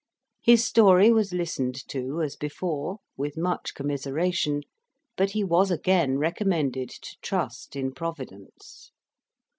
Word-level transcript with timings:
His 0.41 0.65
story 0.65 1.11
was 1.13 1.31
listened 1.31 1.75
to 1.89 2.23
as 2.23 2.35
before, 2.35 2.97
with 3.17 3.37
much 3.37 3.75
commiseration, 3.75 4.63
but 5.15 5.29
he 5.33 5.43
was 5.43 5.69
again 5.69 6.17
recommended 6.17 6.89
to 6.89 7.15
trust 7.21 7.75
in 7.75 7.91
Providence. 7.93 8.89